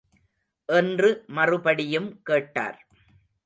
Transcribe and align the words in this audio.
என்று 0.69 1.09
மறுபடியும் 1.27 2.21
கேட்டார். 2.23 2.79